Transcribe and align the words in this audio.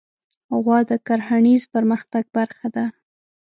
غوا 0.63 0.79
د 0.89 0.91
کرهڼیز 1.07 1.63
پرمختګ 1.73 2.23
برخه 2.37 2.67
ده. 2.75 2.85